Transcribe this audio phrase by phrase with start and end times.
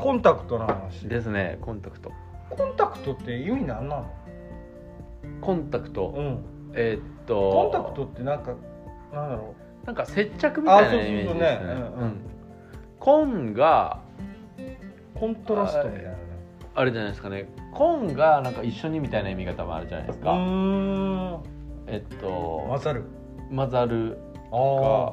[0.00, 1.08] コンタクトの話。
[1.08, 2.10] ですねコンタクト。
[2.50, 4.10] コンタクトって意味何なの？
[5.40, 6.44] コンタクト、うん。
[6.74, 7.34] えーっと。
[7.52, 8.54] コンタクトってなんか
[9.12, 9.54] なんだろ
[9.84, 11.40] なんか接着みたいなイメージですね。
[11.40, 11.78] ねうんうん。
[12.02, 12.20] うん。
[12.98, 14.00] コンが
[14.58, 16.16] うコントラストみたいなね。
[16.74, 17.48] あれじゃないですかね。
[17.72, 20.34] コンがなんか一緒にみたいな意味方もあるじゃないですうか、
[21.86, 23.04] えっと混ざる。
[23.54, 24.18] 混ざる
[24.52, 24.56] あ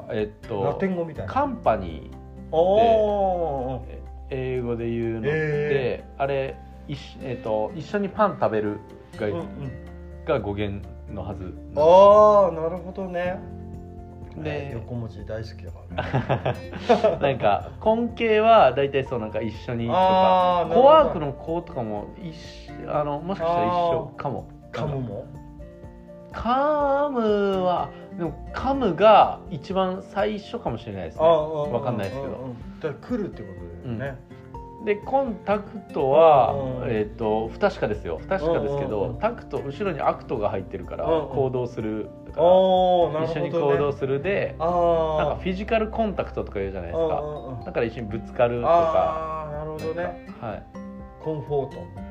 [0.07, 1.33] がえっあラとテン語みたいな。
[1.33, 2.17] カンパニー
[2.55, 3.96] あえ
[4.29, 6.55] 英語で言うのって、えあれ
[6.87, 8.79] 一,、えっと一緒にパン食べる
[9.19, 9.45] が,、あうんうん。
[10.25, 11.53] が語源のはず。
[11.75, 13.39] ああなるほどね。
[14.43, 16.71] で横文字大好きだからね。
[17.21, 22.35] なんか根形は大体そうなんか一緒にとかコワークの「コ」とかも一
[22.71, 24.47] 緒あのもしかしたら一緒かも。
[24.71, 25.25] カムも？
[26.33, 31.25] come はでも come が一番最初かもしれないですね。
[31.25, 32.33] わわかんないですけど。
[32.81, 34.17] だから来るってことね。
[34.85, 38.19] で contact は、えっ、と不確かですよ。
[38.21, 42.47] 不確かですけど、 tact 後ろに act が入ってるから、行動するだから。
[43.25, 49.49] 一緒に行動するで、なんかフィジカルコンタクトとか言うじゃないですか、だから一緒にぶつかるとか。
[49.51, 50.27] なるほどね。
[50.39, 50.63] はい。
[51.23, 52.07] comfort。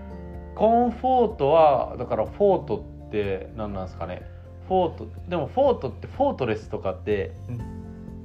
[0.57, 4.23] コンフォートはだからフォートって何なんですかね。
[4.69, 7.76] フォートでもフォートってフォートレスとかってうん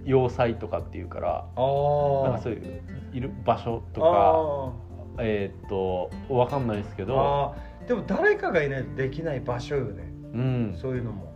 [0.06, 2.82] 要塞とかっていうからなんかそういう
[3.14, 7.06] いる場所とかあえーっとわかんないですけー。
[7.06, 7.56] ど
[7.88, 10.04] でも誰かがいないとできない場所よね。
[10.34, 10.78] うん。
[10.80, 11.32] そういうのも。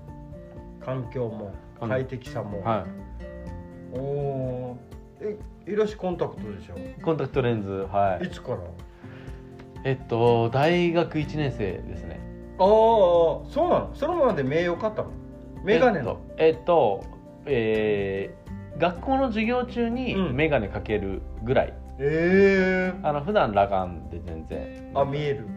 [0.83, 1.89] 環境もうん。
[1.89, 2.85] 快適さも、は
[3.94, 5.38] おおー。
[5.67, 6.77] えいろしコンタクトでしょ？
[6.77, 8.25] いコンタクトレンズはい。
[8.25, 8.59] いつから？
[9.83, 12.19] えっと大学1年生ですね。
[12.59, 13.91] ああそうなの？
[13.95, 15.09] それまで名誉買ったの？
[15.63, 17.16] メガネの、えっとえっと
[17.47, 18.44] えー
[18.77, 20.35] 学校の授業中にうん。
[20.35, 22.99] 眼鏡かけるぐらい、ええ。
[23.03, 24.91] あの普段裸眼で全然。
[24.93, 25.47] あ見える。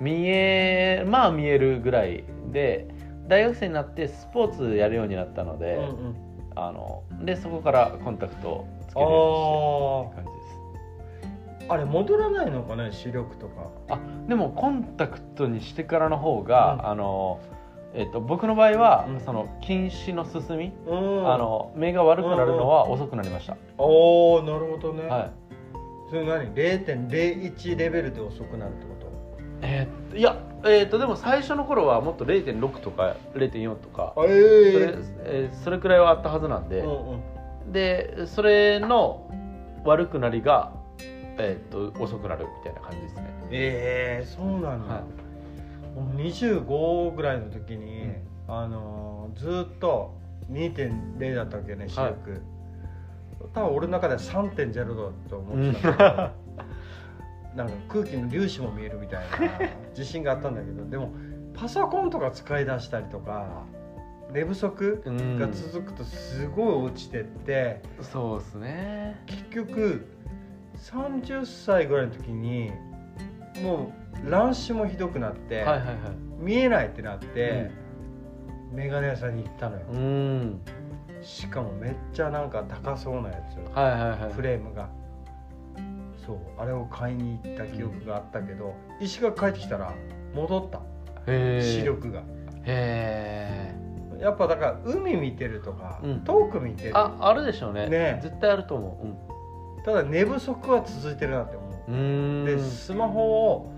[0.00, 2.88] 見えまあ見えるぐらいで
[3.28, 6.16] 大学生になってスポーツやるようになったので、うんうん。
[6.56, 11.70] あのでそこからコンタクトをつけるようにしてって感じです。
[11.70, 13.70] あれ戻らないのかね視力とか。
[13.88, 16.86] あでもコンタクトにしてからの方が、うん。
[16.86, 17.40] あの
[17.94, 19.20] えっと僕の場合は、うん。
[19.20, 21.32] その近視の進み、うん。
[21.32, 25.30] あの目が悪くなるのは遅くなりました、おおなるほどね、はい。
[26.10, 29.06] それ何？0.01レベルで遅くなるってこと？
[29.62, 34.94] えーっといやえーっとでも最初の頃はもっと0.6とか0.4とか、えそれ
[35.24, 37.72] えーそれくらいはあったはずなんで、うんうん。
[37.72, 39.30] でそれの
[39.84, 40.72] 悪くなりが、
[41.38, 43.24] えーっと遅くなるみたいな感じですね。
[43.50, 45.02] ええそうなんだ、は
[46.02, 48.54] 25ぐらいの時に、うん。
[48.54, 50.14] あのーずーっと
[50.50, 52.42] 2.0だったわけね視力、
[53.54, 54.84] 多分俺の中では3.0だ
[55.28, 55.96] と思ってたん
[57.56, 59.26] なんか空気の粒子も見えるみたいな
[59.90, 61.10] 自信があったんだけどでも
[61.54, 63.64] パソコンとか使い出したりとか
[64.32, 65.38] 寝不足うん。
[65.38, 69.22] が続くとすごい落ちてって、そうですね。
[69.26, 70.06] 結局
[70.76, 72.72] 30歳ぐらいの時に
[73.62, 75.96] もう乱視もひどくなって、はいはいはい。
[76.38, 77.70] 見えないってなって、
[78.72, 80.60] メガネ屋さんに行ったのよ、うん。
[81.22, 84.32] しかもめっちゃなんか高そうなやつ、はいはいはい。
[84.32, 84.88] フレームが。
[86.26, 89.92] そうあれを買いに行った記憶があったけど、石が帰ってきたら
[90.34, 90.80] 戻った。
[91.26, 92.22] 視力が。
[92.64, 93.74] へ
[94.20, 96.20] やっぱだから海見てるとか、うん。
[96.24, 96.92] 遠く見てる。
[96.92, 97.88] ーああるでしょうね。
[97.88, 98.20] ね。
[98.22, 99.18] 絶対あると思
[99.80, 99.84] う。
[99.84, 102.46] ただ寝不足は続いてるなって思う。
[102.46, 103.73] でスマホを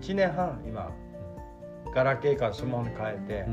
[0.00, 0.90] 1年半今
[1.94, 3.46] ガラケーからスマホに変えて、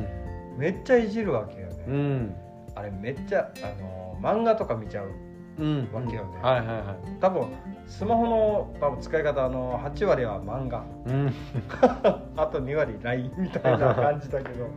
[0.57, 2.35] めっちゃいじるわけよね、うん。
[2.75, 5.11] あれめっちゃあの漫画とか見ちゃう
[5.59, 5.89] うん。
[5.93, 6.39] わけよね。
[6.41, 7.19] はいはいはい。
[7.21, 7.47] 多分
[7.87, 10.83] スマホの多分使い方あの8割は漫画。
[11.05, 11.33] うん。
[12.35, 14.67] あと2割 LINE みたいな感じだけど。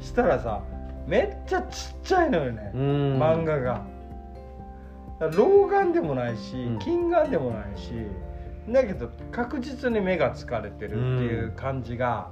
[0.00, 0.60] したらさ
[1.06, 2.80] めっちゃちっちゃいのよね、うん。
[3.22, 3.82] 漫画が。
[5.36, 6.78] 老眼でもないし、うん。
[6.78, 7.92] 近眼でもないし
[8.72, 12.30] だけど確実に目が疲れてるっていう感じが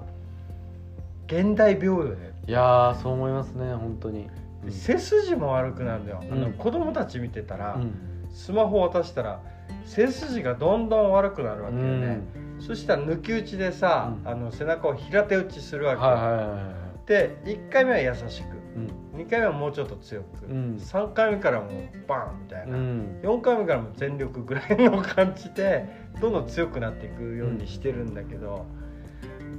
[1.26, 4.28] 現代病よね、いやーそう思いますね本当に。
[4.68, 7.92] 背筋も悪くなるんだよ、あのうん子供たち見てたら、うん。
[8.32, 9.40] スマホ渡したら
[9.84, 12.20] 背筋がどんどん悪くなるわけよね、
[12.60, 14.28] そしたら抜き打ちでさ、うん。
[14.28, 16.44] あの背中を平手打ちするわけ、はいはいはいは
[16.78, 19.20] いで1回目は優しくうん。
[19.20, 20.76] 2回目はもうちょっと強く、うん。
[20.76, 21.70] 3回目からもう
[22.08, 23.20] バンみたいな、うん。
[23.22, 25.88] 4回目からも全力ぐらいの感じで
[26.20, 28.66] どんどん強くなっていくようにしてるんだけど、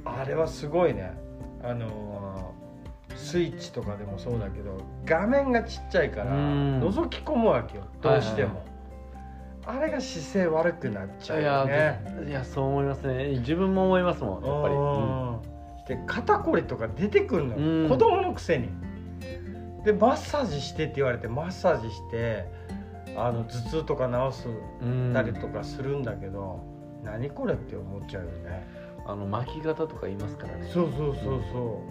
[0.04, 1.12] あれはすごいね。
[1.62, 2.64] あのー
[3.16, 6.80] スイッチとかでもそうだけど画面がちっちゃいからうん。
[6.82, 7.84] 覗き込むわけよ。
[8.02, 8.64] どうしても、
[9.66, 12.00] あれが姿勢悪くなっちゃうよね。
[12.28, 13.38] いやそう思いますね。
[13.38, 15.42] 自分も思いますもんやっぱり、うん。
[15.42, 17.88] りで肩こりとか出てくるのよ、うん。
[17.88, 18.68] 子供のくせに
[19.84, 22.46] でマッサージしてって言われてマッサージして
[23.16, 24.48] あの頭痛とか治す
[24.82, 26.64] うんたりとかするんだけど、
[27.04, 28.66] 何これって思っちゃうよね。
[29.06, 30.68] あの巻き方とか言いますからね。
[30.72, 31.82] そうそうそうそ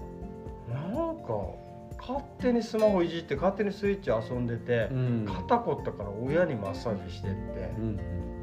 [0.70, 0.74] う。
[0.74, 1.34] なんか
[2.00, 5.26] 勝手にスマホいじって勝手にスイッチ遊んでてう、ん。
[5.26, 7.38] 肩こったから親にマッサージしてって
[7.78, 7.98] うん。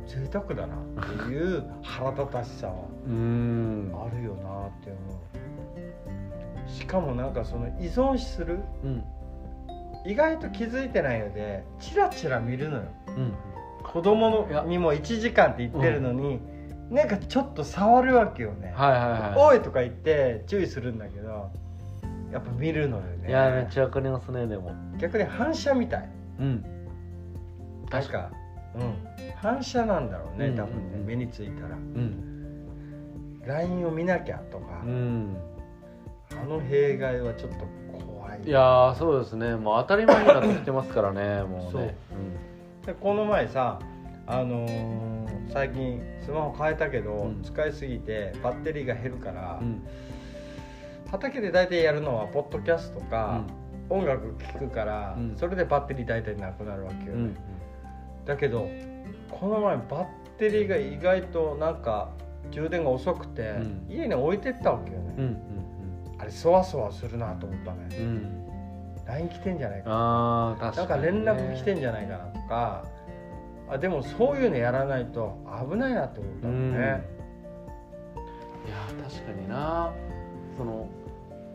[0.07, 2.75] 贅沢だなっていう腹立たしさは
[3.07, 3.93] うん。
[3.95, 4.99] あるよなって思
[6.67, 6.69] う。
[6.71, 9.05] しかもなんかその依存するうん
[10.05, 12.83] 意外と気づいてないようでチラチラ見るのよ。
[13.09, 13.35] うん。
[13.83, 16.41] 子供のにも1時間って言ってるのに、
[16.91, 19.33] なんかちょっと触るわけよね「はいはいはい。
[19.37, 21.51] おい!」とか言って注意するんだけど
[22.33, 23.29] やっぱ見るのよね。
[23.29, 24.73] いやめっちゃわかりますねでも。
[24.99, 26.09] 逆に反射みたい。
[26.41, 26.65] うん。
[27.91, 28.31] 確か
[28.75, 28.95] うん。
[29.37, 30.57] 反射なんだろうねうん。
[30.57, 31.07] 多分ね、うん。
[31.07, 31.75] 目についたら。
[31.75, 32.31] うん。
[33.47, 35.37] LINE を見なきゃとか、うん。
[36.33, 37.67] あの弊害はちょっと
[38.07, 38.43] 怖い。
[38.45, 39.57] いやーそうですね。
[39.57, 41.95] もう当たり前になってきてますからね もうね。
[42.87, 43.79] でこの前さ
[44.27, 45.21] あのー
[45.53, 47.43] 最近スマホ変えたけど、うん。
[47.43, 49.67] 使いすぎてバッテリーが減るから、うん。
[49.67, 49.83] うん
[51.11, 53.43] 畑で大体やるのはポッドキャストか、
[53.89, 55.37] 音楽聴くから、うん。
[55.37, 57.35] それでバッテリー大体なくなるわけよね、
[58.19, 58.25] うん。
[58.25, 58.69] だけど
[59.29, 60.07] この前バッ
[60.39, 62.11] テリーが意外となんか
[62.53, 63.87] 充電が遅くて、うん。
[63.91, 65.50] 家に置いてったわけよね、うんうん
[66.21, 67.89] あれそわそわするなと思ったね。
[67.99, 68.05] うん。
[68.05, 68.47] うん
[69.07, 69.97] LINE 来てんじゃないかな。
[69.97, 72.85] あー確かに、なんか連ね、絡来てんじゃないかなとか。
[73.69, 75.37] あでもそういうのやらないと
[75.71, 76.95] 危ないなって思ったもんね、いや
[79.03, 79.93] 確かにな。
[80.57, 80.89] その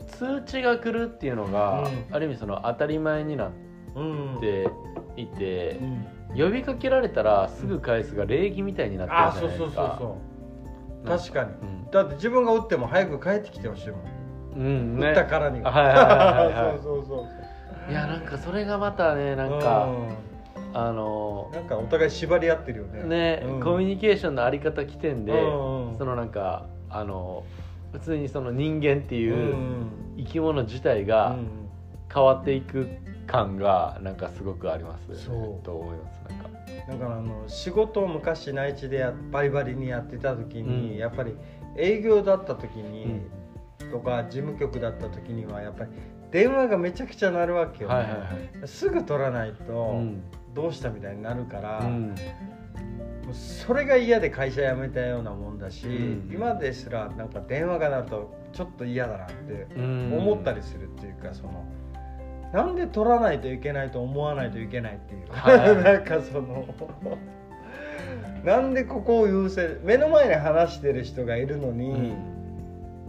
[0.08, 2.14] 通知が来るっていうのが、うん。
[2.14, 3.50] ある意味その当たり前になっ
[3.94, 4.68] うんて
[5.16, 6.06] いてう、ん。
[6.38, 10.18] 呼びかけられたらすぐ返すが礼儀みたいになってあそうるじゃないそうそうですかそ
[11.04, 11.08] う。
[11.08, 11.90] 確かに。
[11.90, 14.00] だって自分が打っても早く帰ってきてほしいもん、
[14.56, 16.78] うん、うん打ったからには、はいはいはいはいはい。
[16.82, 17.24] そうそうそ
[17.88, 23.04] ういやなんかそれがまたねなんか、うあのんなんかお互い縛り合ってるよね。
[23.04, 23.60] ね、うん。
[23.60, 27.44] コミュニケーションのあり方起点で、うんうんそのなんかあの
[27.92, 31.46] 普通にその人間っていううん生き物自体うがん。
[32.12, 32.88] 変わっていく
[33.26, 35.64] 感がなんかすごくあります、ね、そう。
[35.64, 36.48] と思いますなんか。
[36.88, 41.36] だからあの仕事を昔内地でやバリバリにやってた時に、うんやっぱり
[41.76, 43.22] 営業だった時に、うん
[43.90, 45.90] とか事務局だった時にはやっぱり
[46.30, 47.94] 電話がめちゃくちゃ鳴るわけよ、ね。
[47.94, 48.26] はいはいは
[48.64, 48.68] い。
[48.68, 50.22] すぐ取らないとうん。
[50.54, 52.14] どうしたみたいになるから、うん。
[53.32, 56.30] それが嫌で会社辞めたようなもんだし、うん。
[56.32, 60.18] 今ですらなんか電話が鳴るとちょっと嫌だなってうん。
[60.18, 61.64] 思ったりするっていうかその
[62.52, 65.76] なんで取らないといけないと思わないといけないっていう、はい。
[65.82, 66.66] なんかその
[68.44, 72.35] なんでここを優先目の前に話してる人がいるのに、うん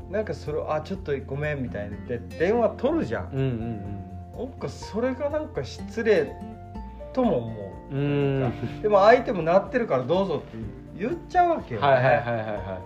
[0.09, 4.07] なんかそれあちょっとごめんみたいに言って電話取るじゃん、うんうん
[4.37, 6.31] なんかそれがなんか失礼
[7.11, 7.95] とも思う。
[7.95, 8.81] うんうん。
[8.83, 10.57] でも相手も鳴ってるからどうぞって
[10.95, 12.79] 言っちゃうわけよ、ねはいはいはいはいは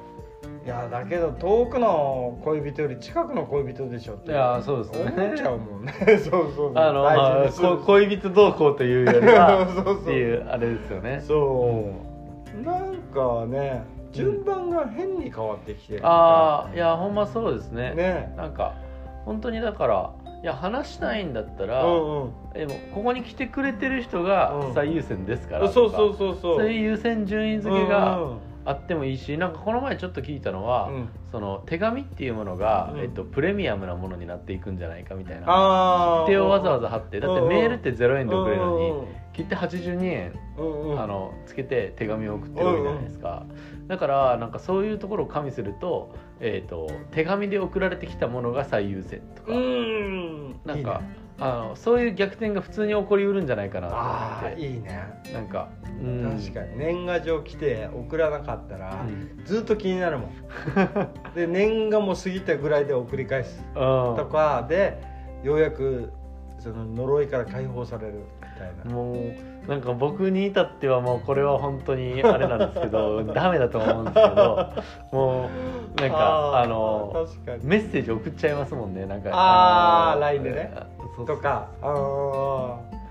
[0.66, 0.68] い。
[0.68, 4.32] やだけど遠くの恋人より近くの恋人でしょって。
[4.32, 5.14] いやそうですね。
[5.18, 5.94] 思っちゃうもんね。
[6.08, 6.72] そうそうそう。
[6.76, 10.48] あの、まあ、恋人同行というよりは そうそうっていう。
[10.48, 11.20] あれですよね。
[11.22, 11.92] そ
[12.58, 17.94] う、なんかね順番が変に変わってきてるああいやほんまそうですね。
[17.96, 18.34] ね。
[18.38, 18.76] なんか
[19.26, 20.14] 本当にだから
[20.44, 22.34] いや話したいんだったら、うんうん。
[22.54, 24.74] でもここに来てくれてる人がうん。
[24.74, 26.58] 最優先ですからとか、そうそうそうそう。
[26.58, 31.10] そういう優先順位付けがうんあってもいいしなんかこの前ちょっと聞いたのは、うん。
[31.32, 33.00] その手紙っていうものが、うん。
[33.02, 36.26] えっと、プレミアムなものになっていくんじゃないかみたいな。
[36.28, 39.08] 手をわざわざ貼ってだってメールって0円で送れるのにうん。
[39.34, 40.34] 切手82円
[40.98, 43.46] あのつけて手紙を送ってるわけじゃないですか、
[43.88, 50.60] だからなんかそういうところを加味すると,、えー、と手紙で送られてきたものが最優先とか、うん。
[50.66, 54.62] なんかいいねあのそういう逆転が普通に起こりうるんじゃないかなとああ思って。
[54.62, 55.02] いいね。
[55.34, 55.70] なんか、
[56.00, 56.78] うん、確かに。
[56.78, 59.44] 年賀状来て送らなかったら、うん。
[59.44, 60.32] ずっと気になるもん。
[61.36, 63.66] で年賀も過ぎたぐらいで送り返す。
[63.70, 65.02] うんとかで
[65.44, 66.14] ようやく
[66.60, 68.96] その呪いから解放されるみたいな。
[68.96, 74.70] もうなんか僕に至ってはもうこれは本当にあれなんですけど ダメだと思うんですけど
[75.12, 75.50] も
[75.98, 77.28] うなんかあーの
[77.64, 79.30] メッセージ送っちゃいますもんねなんか。
[79.34, 80.74] あーの LINE でね
[81.26, 83.02] とかあー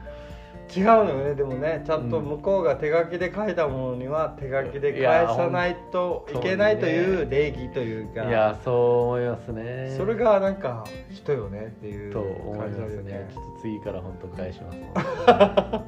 [0.72, 1.34] 違うのよね。
[1.34, 8.24] でもねちゃんと向こうが手書きで書いたものには手書きで返さないといけないという礼儀というか。
[8.24, 9.94] いやそう思いますね。
[9.96, 13.28] それがなんか人よねっていう感じあますよね。
[13.32, 15.84] ちょっと次から本当返しますもん。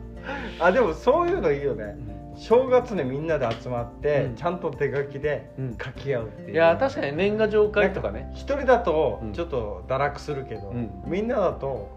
[0.59, 1.97] あでもそういうのいいよね。
[2.35, 4.35] 正月にみんなで集まって、うん。
[4.35, 5.77] ちゃんと手書きでうん。
[5.81, 6.53] 書き合うっていう。
[6.53, 8.31] いや確かに年賀状会とかね。
[8.35, 9.33] 一人だとうん。
[9.33, 10.91] ちょっと堕落するけど、うん。
[11.07, 11.89] みんなだと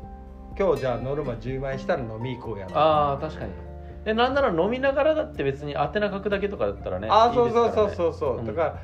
[0.58, 2.68] 今日じゃあノルマ10枚したら飲み行こうや。
[2.74, 3.52] ああ確かに。
[4.06, 8.84] でなんなら飲みながらだって別に宛名書くだけとかだったらねあーそうそうそうそうそう、うんだから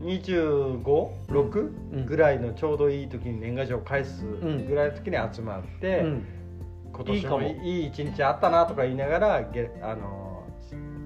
[0.00, 1.60] 256、
[1.92, 2.06] うん。
[2.06, 6.26] ぐらいのちょうどいい時に年賀状を返すんぐらいの時に集まって、うん。
[6.92, 10.25] 今年もいい一日あったなとか言いながらげあの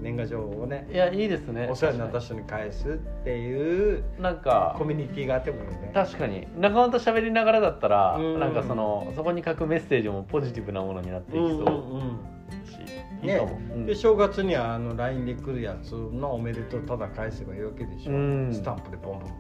[0.01, 1.69] 年賀状をねいやいいですね。
[1.71, 2.93] お世話になった人に返すっ
[3.25, 5.91] ていうなんかコミュニティがあってもいいよね。
[5.95, 6.47] 確かに。
[6.59, 8.41] 仲間と喋りながらだったら、うん。
[8.41, 11.49] なんかそのそこに書くメッセージもポジティブなものになっていきそう。
[11.49, 12.19] うんうんうん。
[12.65, 12.79] し、
[13.23, 13.87] いいかも、うん。
[13.87, 18.51] で正月にはあの LINE で来るやつのおめでとうただ返せばいいわけでしょ、うん。
[18.53, 19.37] スタンプでボンボンボンボン。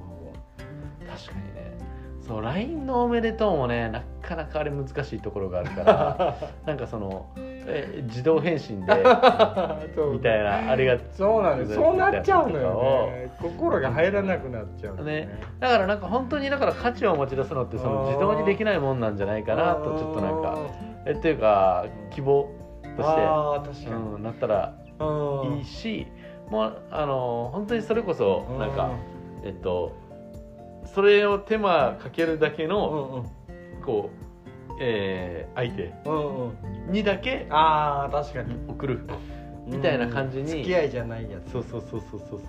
[1.06, 1.70] 確かにね。
[2.26, 6.36] そう LINE のおめでとうもねなかなかあれ難しいところがあるから。
[6.66, 7.26] なんかその
[7.66, 8.94] え自動返信で
[10.12, 11.74] みたいなあれがそうなんです。
[11.74, 13.32] そうなっちゃうのよね。
[13.40, 15.28] 心が入らなくなっちゃうのね。
[15.58, 20.58] だからなんか本当にだから価値を持ち出すのってその自動にできないもんなんじゃないかなとちょっとなんか
[21.06, 22.48] えっていうか希望
[22.96, 23.02] と
[23.72, 25.58] して、うん、なったらうん。
[25.58, 26.06] いいし
[26.48, 28.90] もうあの本当にそれこそなんか
[29.44, 29.92] えっと
[30.86, 33.26] それを手間かけるだけうの
[33.84, 34.29] こう、
[34.80, 35.92] えー相手。
[36.90, 38.56] にだけああ確かに。
[38.68, 39.00] 送る。
[39.66, 40.46] みたいな感じに。
[40.46, 41.52] 付き合いじゃないやつ。
[41.52, 42.40] そうそうそうそうそうそう。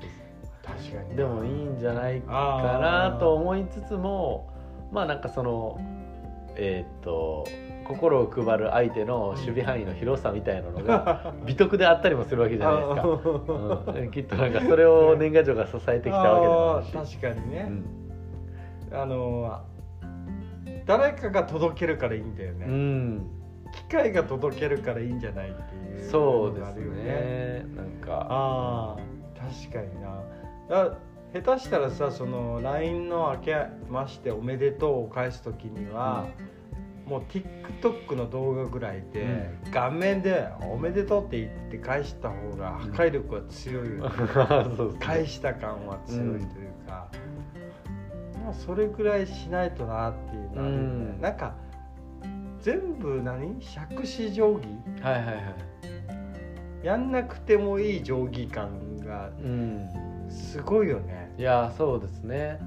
[0.64, 4.50] 確かにでもいいんじゃないかなと思いつつも
[4.92, 5.80] まあなんかその
[6.56, 7.46] えーっと
[7.88, 13.04] 心を配る相手の守備範囲の広さみたいなのが 美徳であったりもするわけじゃないですか、
[14.00, 17.66] うん、きっとなんかそれを年賀状が支えてきたわけでもあるし、あー確かにね、
[18.92, 18.98] うん。
[19.02, 19.62] あの
[20.86, 23.32] 誰かが届けるからいいんだよね、うん、
[23.72, 27.66] 機械が届けるからいいんじゃないっていうそうですね。
[27.76, 28.28] なんか。
[28.30, 28.98] ああ
[29.40, 30.24] 確かにな。
[30.70, 30.98] だ
[31.34, 33.56] 下手したらさその LINE の明け
[33.90, 36.28] ましておめでとうを返す時には、
[37.06, 44.10] もう TikTok の動画ぐらいで、顔面で「おめでとう」って言って返した方が破壊力は強いよね、
[45.00, 46.42] 返した感は強いという
[46.86, 47.10] か、ま
[48.52, 51.22] あそれぐらいしないとなっていうのはあうん。
[51.22, 51.56] なんか
[52.62, 53.60] 全部何？
[53.60, 54.68] 杓子定規？
[55.02, 55.42] はいはいは
[56.84, 56.86] い。
[56.86, 59.90] やんなくてもいい定規感がうん。
[60.30, 61.34] すごいよね。
[61.38, 62.60] いやそうですね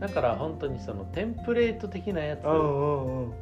[0.00, 3.32] だから本当にそのテンプレート的なやつうんうんうん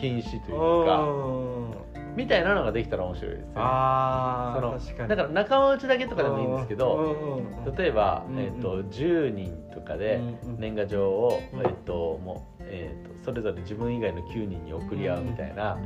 [0.00, 3.52] 禁止といううんかうんみたいなのができたら面白いですよね。
[3.54, 5.08] あそのかに。
[5.08, 11.60] だから仲間内だけとかでもいいんですけどうんうんうん例えば、うんうんえー、と10人とかでうんうん年賀状を、うん。
[11.60, 15.78] えー、ともう、えー、とそれぞれ自分以外の9人に送り合うみたいな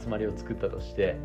[0.00, 1.16] 集まりを作ったとして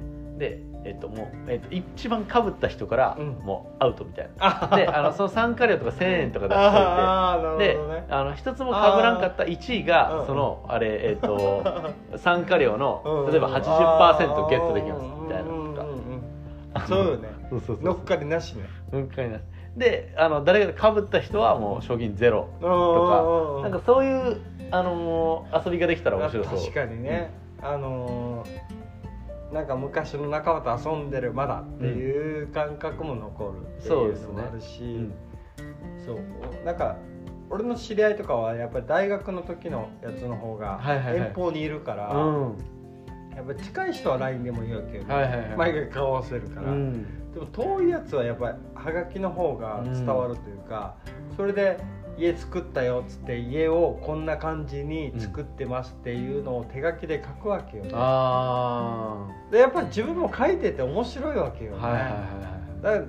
[0.42, 3.28] で、えー、ともう、えー、と一番かぶった人からうん。
[3.46, 4.78] もうアウトみたいあな。
[4.78, 8.06] であのその参加料とか1000円とか出しあーなといてね。
[8.10, 11.64] あの一つもかぶらんかった1位がうんそのあれえっ、と
[12.18, 15.84] 参加料のうん例えば80%ゲットできますみたいなのとか。
[15.84, 16.14] うんうんうん
[16.74, 16.82] うん。
[16.88, 17.30] そうよね。
[17.52, 17.86] そうそうそう。
[17.86, 18.64] 乗っかりなしね。
[18.92, 19.42] 乗っかりなし。
[19.78, 24.38] であの誰がかぶった人はもう賞金ゼロととかなんかそういう
[24.72, 26.60] あのー遊びができたら面白そう。
[26.60, 27.32] 確かにね、
[27.62, 28.81] あのー
[29.52, 35.14] なんか昔の仲間と遊んでるまだっていう感覚も残るっていうのもあるし、うん。
[36.06, 36.20] そう。
[36.66, 36.98] なんか
[37.50, 40.80] 俺の知り合いとかはやっぱり大学の時のやつの方が
[41.14, 42.58] 遠方にいるから、うん。
[43.36, 45.04] やっぱり近い人は LINE でもいいわけよ、
[45.58, 47.34] 毎回顔合わせるから、うん。
[47.34, 50.96] でも遠いやつはやっぱりはがきの方が伝わるというか、
[51.36, 51.78] それで
[52.18, 57.92] 家作ったよっつって家をこんな感じに作ってますっていうのを手書きで書くわけよ、ね。
[57.94, 59.21] あ
[59.52, 62.20] でやっぱり自分も書いてて面白いわけよね、あはいはいはいは
[62.80, 62.84] い。
[62.84, 63.06] だから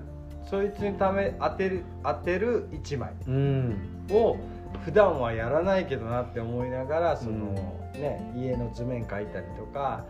[0.50, 3.76] そいつにため当てる当てる1枚うん。
[4.10, 4.36] を
[4.84, 7.52] 普段はやらないけどなって思いながらその、
[7.94, 10.04] ね家の図面描いたりとか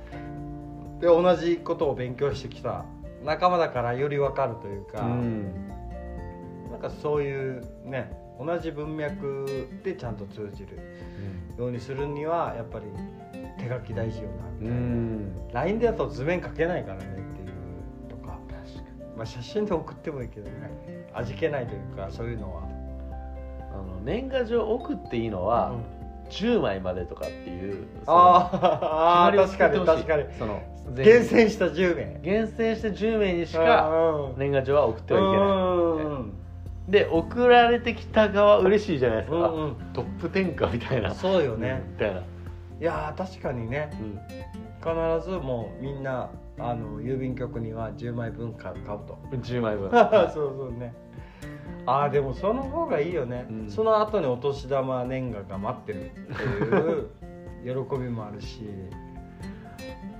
[1.00, 2.84] で同じことを勉強してきた
[3.24, 5.52] 仲間だからより分かるというか、うん。
[6.70, 8.10] なんかそういうね
[8.40, 10.78] 同じ文脈でちゃんと通じる
[11.58, 12.86] ようにするにはやっぱり
[13.62, 18.38] 手書き大事よなみうたい LINE だと図面描けないからねっていうとか、
[19.16, 20.70] まあ、写真で送ってもいいけどね。
[21.14, 22.62] 味気ないというかそういうのは。
[23.72, 25.72] あの年賀状送っていいのは
[26.28, 28.58] 10枚までとかっていうあー。
[28.62, 30.24] あー確かに確かに。
[30.38, 30.62] その
[30.94, 32.20] 厳選した10名。
[32.22, 33.90] 厳選して10名にししか
[34.36, 36.16] 年賀状は送ってはいけない。
[36.16, 36.32] うん
[36.88, 39.76] で送られてきた側嬉しいじゃないですか、うんうん。
[39.92, 41.14] トップ10かみたいな。
[41.14, 42.22] そうよね、みたいな、
[42.82, 43.90] いやー確かにね。
[44.00, 44.20] うん。
[44.80, 49.16] 必ずもうみんなあの郵便局には10枚分買うと。
[49.30, 49.88] 10枚分。
[50.34, 50.92] そうそうね。
[51.86, 53.70] ああでもその方がいいよね、うん。
[53.70, 56.20] その後にお年玉年賀が待ってるって
[57.68, 58.68] いう喜びもあるし。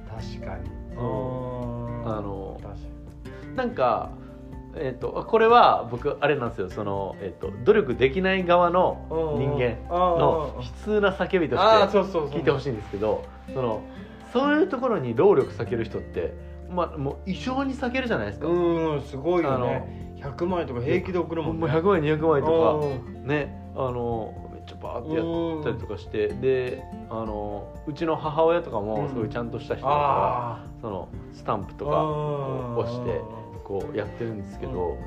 [0.09, 0.71] 確かに。
[0.97, 2.09] うん。
[2.09, 2.61] ああの
[3.57, 4.11] なんか
[4.77, 6.71] えっ、とこれは僕あれなんですよ。
[6.71, 9.07] その、えっと努力できない側の
[9.39, 13.83] 人間の悲痛な叫びとして聞いてほしいんですけどその
[14.33, 16.33] そういうところに労力避ける人って、
[16.71, 18.47] まあ、もう異常に避けるじゃないですか。
[18.49, 20.17] うんすごいよね。
[20.23, 23.23] 100万円とか平気で送るもんもうね100万円200万円とうん。
[23.23, 25.15] かねあのめっちゃバーって
[25.67, 33.21] やったりとかしてであのうちの母親とかうんもすごいちゃんとした人だかあらそのスタンプとあかを押して
[33.65, 34.99] こうやってるんですけど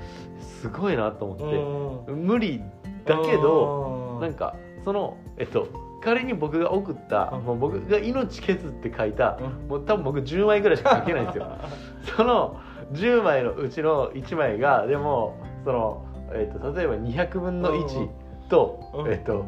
[0.62, 2.12] すごいなと思って。
[2.12, 2.62] 無理
[3.06, 5.68] だけどなんかそのえっと
[6.02, 7.44] 仮に僕が送ったうん。
[7.44, 9.68] もう僕が命削って書いたうん。
[9.68, 11.48] もう多分僕10枚ぐらいしか書けないんですよ。
[12.16, 12.58] その
[12.94, 18.10] 10枚のうちの1枚がでもその、えっと例えば200分の1
[18.50, 19.12] と、うん。
[19.12, 19.46] えっと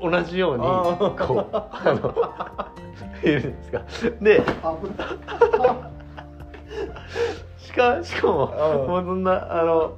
[0.00, 2.14] 同じようにこうあの
[3.28, 3.82] いるんですか。
[4.20, 4.42] で
[7.70, 8.90] しかしかもうん。
[8.90, 9.96] もうそんなあの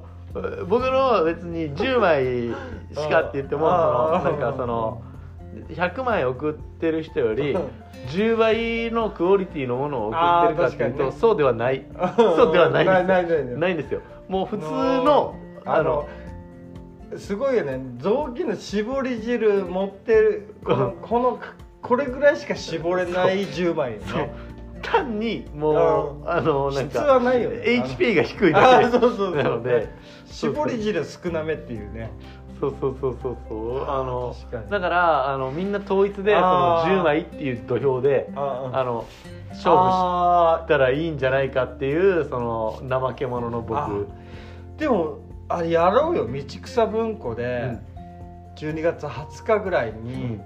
[0.67, 2.55] 僕の別に10枚
[2.91, 5.01] しかって言ってもなんかその
[5.69, 7.55] 100枚送ってる人より
[8.07, 11.85] 10倍のクオリティのものを送ってるかっていうと、そうではない。
[12.15, 13.51] そうではないんです。
[13.51, 14.01] よないんですよ。
[14.27, 16.07] もう普通のあの
[17.15, 17.79] すごいよね。
[17.99, 21.39] 雑巾の絞り汁持ってるこのこの
[21.81, 23.99] これぐらいしか絞れない10枚ね
[24.83, 27.57] 単にもうあのなん質かはないよね。
[27.57, 29.89] HP が低いあだけーそうそうそうなので
[30.25, 32.11] 絞り汁少なめっていうね。
[32.59, 33.89] そうそうそうそうそう。
[33.89, 34.35] あの
[34.69, 39.05] だからあのみんな統一でそのあー10枚っていう土俵でああの
[39.49, 44.07] 勝負あしたらいいんじゃないかっていうその怠け者の僕。
[44.77, 46.27] でもあれやろうよ。
[46.27, 47.77] 道草文庫で
[48.55, 50.39] 12月20日ぐらいに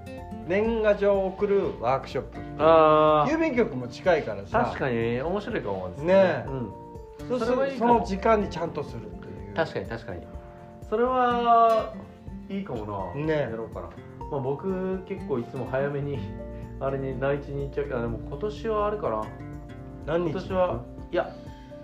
[0.46, 4.64] 年賀状を送るワークショップ郵便局も近いからさ。
[4.64, 6.44] 確かに面白いかもですね。
[6.48, 6.72] うん、
[7.28, 9.54] そうすそその時間にちゃんとするっていう。
[9.54, 10.26] 確かに確かに。
[10.88, 11.92] それは
[12.48, 13.32] いいかもなね。
[13.32, 13.88] やろうかな、
[14.30, 16.18] まあ、僕結構いつも早めに
[16.80, 19.22] あれに内地に行っちゃうけどでも今年はあれかな。
[20.06, 20.30] 何日？
[20.30, 20.80] 今年は
[21.12, 21.30] いや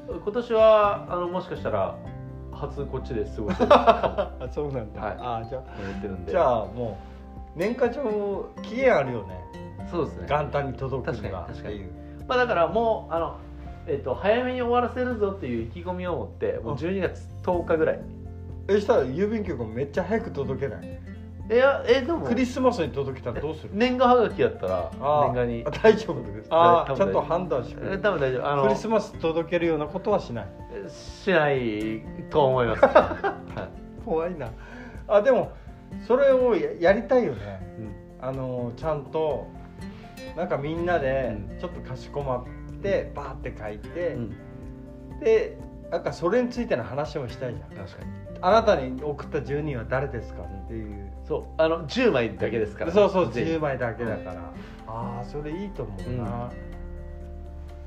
[0.08, 1.96] 今年はあのもしかしたら
[2.52, 5.16] 初こっちで過ごせるかあそうなんだ、はい。
[5.18, 6.30] あじゃも言ってるんで。
[6.30, 6.98] あじゃあも
[7.56, 9.40] う年賀状期限あるよね
[9.90, 10.26] そうですね。
[10.28, 11.74] 元旦に届くには確かに確かに。
[11.76, 11.90] っていう。
[12.28, 13.36] まあ、だからもうあの、
[13.86, 18.00] えっと早めに終わらせるぞっていう意気込みを持ってもう12月10日ぐらい
[18.68, 21.00] えしたら郵便局もめっちゃ早く届けない？
[21.50, 22.20] いやえでも。
[22.24, 23.70] クリスマスに届けたらどうする？
[23.74, 25.64] 年賀はがきやったらあ年賀に。
[25.66, 28.50] あ大丈夫ああ多分ちゃんと判断してくれるえ多分大丈夫。
[28.50, 28.62] あの。
[28.62, 30.46] クリスマス届けるようなことはしない。
[30.88, 33.68] しないと思います、 は
[34.00, 34.02] い。
[34.04, 34.48] 怖いな。
[35.08, 35.52] あでも
[36.08, 37.60] それをややりたいよね。
[38.20, 38.26] うん。
[38.26, 39.46] あのちゃんと
[40.36, 41.58] なんかみんなでうん。
[41.58, 45.20] ちょっとかしこまってバーって書いて、うん。
[45.20, 45.58] で
[45.90, 47.86] なんかそれについての話もしたいじゃん。
[47.86, 48.10] 確かに。
[48.40, 51.10] あなたに送った10人は誰ですかっていう。
[51.26, 53.54] そうあの10枚だけですから、そうそう全員。
[53.56, 54.52] 10枚だけだから、
[54.86, 56.50] ああそれいいと思うな、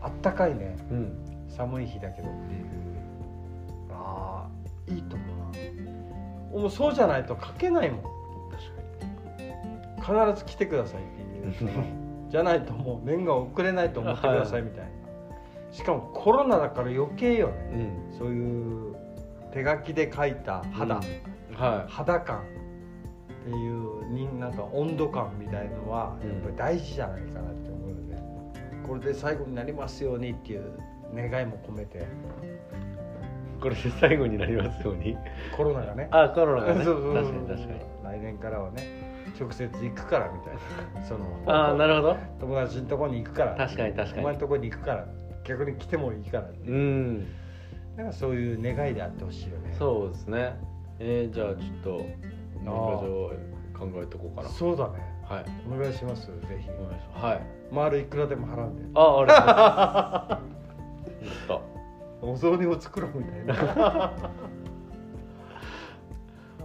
[0.02, 0.76] あったかいね。
[0.90, 1.14] うん。
[1.50, 2.66] 寒い日だけどっていう。
[3.92, 4.48] あ
[4.90, 6.62] あいいと思うな。
[6.62, 8.02] もうそうじゃないと書けないもん。
[10.02, 11.04] 確か必ず来てくださいっ
[11.58, 11.80] ていう
[12.30, 14.92] じゃないともう年賀送れないと思ってくださいみたいな、
[15.72, 17.92] しかもコロナだから余計よね。
[18.12, 18.96] にそういう
[19.54, 21.56] 手書きで書いた肌、うん。
[21.56, 22.44] は肌感っ
[23.46, 26.30] ていうになんか温度感みたいのはうん。
[26.30, 28.18] やっぱり大事じゃないかなって思うので、
[28.86, 30.64] これで最後になりますようにっていう
[31.14, 32.00] 願いも込めて。
[32.00, 32.02] い
[33.62, 35.18] これで最後になりますように。
[35.56, 36.08] コロナがね。
[36.12, 36.84] あコロナがね。
[36.86, 37.14] そうそうそう。
[37.16, 37.80] 確かに確かに。
[38.04, 41.08] 来年からはね直接行くからみたいな。
[41.08, 42.18] そのああなるほど。
[42.40, 43.56] 友達のところに行くから。
[43.56, 44.22] 確かに確かに。
[44.22, 45.08] お前のところに行くから
[45.44, 46.72] 逆に来てもいいからう。
[46.72, 47.28] ん。
[47.96, 49.76] なんかそういう願いであってほしいよね。
[49.78, 50.56] そうですね。
[51.00, 52.06] えー、じゃあちょっと
[52.62, 53.32] 年賀状
[53.78, 54.50] 考えとこうかな。
[54.50, 55.00] そうだね。
[55.24, 55.46] はい。
[55.70, 56.70] お願いしますぜひ。
[56.70, 57.26] お願いします。
[57.26, 57.42] はい。
[57.72, 58.84] 丸いくらでも払うんで。
[58.94, 60.42] あありがとうございま
[61.48, 61.50] す。
[61.50, 61.62] やっ
[62.22, 64.32] お雑煮を作ろうみたいな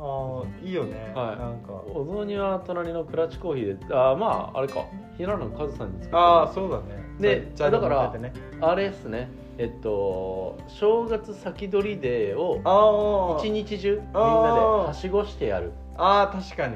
[0.04, 1.38] ああいいよね、はい。
[1.38, 1.68] なんか。
[1.68, 4.84] たお雑煮は隣のクラッチコーヒーでああまああれか。
[5.16, 7.02] 平野和さんに作ってああそうだね。
[7.20, 8.12] でだから
[8.60, 9.30] あれですね。
[9.58, 15.70] えっと正月先取りデーをあ一日中みんなではしごしてやる。
[15.96, 16.74] ああ確かに。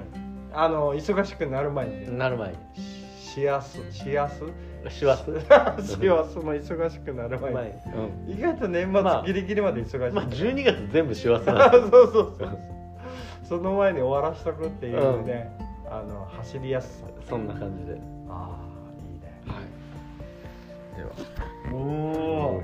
[0.53, 2.07] あの忙しくなる前にね。
[2.11, 2.57] なる前に。
[2.77, 4.45] しやすしやす？
[4.89, 5.25] 師走
[5.83, 7.57] 師走も忙しくなる前に。
[7.57, 7.75] 前
[8.27, 8.35] に。
[8.35, 12.76] 意外と年まあ末ギリギリまで忙しい、まあ12月全部師走なんで そうそうそう
[13.48, 15.56] その前に終わらしとくっていう、ね
[15.87, 17.06] うん、あの走りやすさ。
[17.28, 18.00] そんな感じで。
[18.28, 18.66] ああ
[19.00, 19.61] いいね、は
[20.94, 21.11] い、では。
[21.72, 21.76] お
[22.59, 22.62] お、